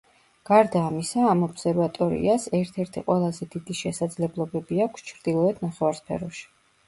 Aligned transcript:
გარდა 0.49 0.79
ამისა, 0.85 1.25
ამ 1.33 1.43
ობსერვატორიას 1.47 2.47
ერთ-ერთი 2.61 3.03
ყველაზე 3.11 3.47
დიდი 3.57 3.77
შესაძლებლობები 3.83 4.83
აქვს 4.87 5.07
ჩრდილოეთ 5.11 5.61
ნახევარსფეროში. 5.67 6.43